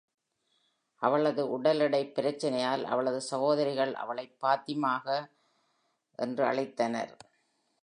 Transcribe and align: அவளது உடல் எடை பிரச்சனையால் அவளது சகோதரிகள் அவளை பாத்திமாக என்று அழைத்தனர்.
அவளது 1.01 1.49
உடல் 1.49 1.79
எடை 1.79 2.01
பிரச்சனையால் 2.15 2.83
அவளது 2.83 3.21
சகோதரிகள் 3.21 3.93
அவளை 3.93 4.25
பாத்திமாக 4.41 5.05
என்று 6.19 6.43
அழைத்தனர். 6.45 7.13